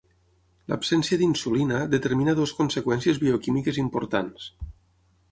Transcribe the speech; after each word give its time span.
L'absència 0.71 1.17
d'insulina 1.21 1.81
determina 1.91 2.35
dues 2.39 2.53
conseqüències 2.61 3.19
bioquímiques 3.25 3.79
importants. 3.83 4.49